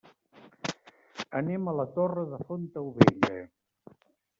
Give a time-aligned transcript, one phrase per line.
[1.41, 3.49] Anem a la Torre de Fontaubella.